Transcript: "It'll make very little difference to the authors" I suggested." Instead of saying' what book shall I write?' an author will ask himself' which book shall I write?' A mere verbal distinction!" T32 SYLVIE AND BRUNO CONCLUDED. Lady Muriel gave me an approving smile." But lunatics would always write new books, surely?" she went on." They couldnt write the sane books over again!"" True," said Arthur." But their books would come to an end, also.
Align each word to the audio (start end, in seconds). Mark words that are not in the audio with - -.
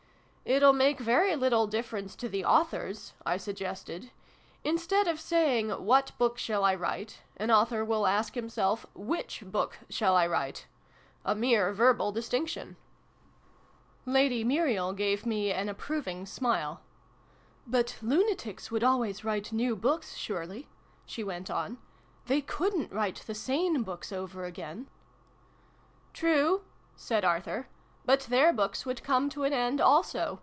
"It'll 0.51 0.73
make 0.73 0.99
very 0.99 1.33
little 1.37 1.65
difference 1.65 2.13
to 2.17 2.27
the 2.27 2.43
authors" 2.43 3.13
I 3.25 3.37
suggested." 3.37 4.11
Instead 4.65 5.07
of 5.07 5.17
saying' 5.21 5.69
what 5.85 6.17
book 6.17 6.37
shall 6.37 6.65
I 6.65 6.75
write?' 6.75 7.21
an 7.37 7.49
author 7.49 7.85
will 7.85 8.05
ask 8.05 8.35
himself' 8.35 8.85
which 9.15 9.43
book 9.45 9.79
shall 9.89 10.13
I 10.17 10.27
write?' 10.27 10.67
A 11.31 11.35
mere 11.35 11.71
verbal 11.71 12.11
distinction!" 12.11 12.69
T32 12.69 12.73
SYLVIE 13.15 13.51
AND 13.51 14.05
BRUNO 14.05 14.13
CONCLUDED. 14.13 14.13
Lady 14.21 14.43
Muriel 14.43 14.93
gave 14.93 15.25
me 15.25 15.51
an 15.53 15.69
approving 15.69 16.25
smile." 16.25 16.81
But 17.77 17.97
lunatics 18.01 18.69
would 18.69 18.83
always 18.83 19.23
write 19.23 19.53
new 19.53 19.77
books, 19.77 20.17
surely?" 20.17 20.67
she 21.05 21.23
went 21.23 21.49
on." 21.49 21.77
They 22.27 22.41
couldnt 22.41 22.91
write 22.91 23.23
the 23.25 23.35
sane 23.35 23.83
books 23.83 24.11
over 24.11 24.43
again!"" 24.43 24.89
True," 26.13 26.63
said 26.97 27.23
Arthur." 27.23 27.69
But 28.11 28.21
their 28.21 28.51
books 28.51 28.83
would 28.83 29.03
come 29.03 29.29
to 29.29 29.43
an 29.43 29.53
end, 29.53 29.79
also. 29.79 30.39